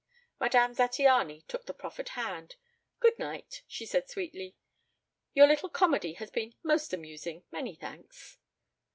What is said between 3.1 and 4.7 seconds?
night," she said sweetly.